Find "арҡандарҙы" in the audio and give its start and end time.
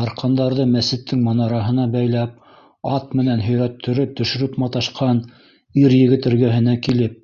0.00-0.66